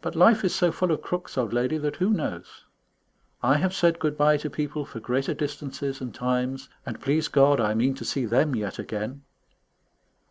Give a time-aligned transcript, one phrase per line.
[0.00, 2.64] But life is so full of crooks, old lady, that who knows?
[3.42, 7.60] I have said good bye to people for greater distances and times, and, please God,
[7.60, 9.24] I mean to see them yet again.